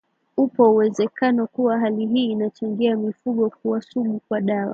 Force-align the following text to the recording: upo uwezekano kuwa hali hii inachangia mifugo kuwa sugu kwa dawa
upo 0.37 0.71
uwezekano 0.71 1.47
kuwa 1.47 1.79
hali 1.79 2.05
hii 2.05 2.31
inachangia 2.31 2.95
mifugo 2.97 3.49
kuwa 3.49 3.81
sugu 3.81 4.19
kwa 4.27 4.41
dawa 4.41 4.69